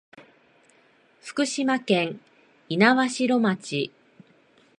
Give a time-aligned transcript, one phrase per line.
[1.21, 2.19] 福島県
[2.69, 3.91] 猪苗代町